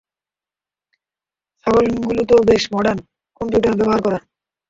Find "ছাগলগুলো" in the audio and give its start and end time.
1.61-2.21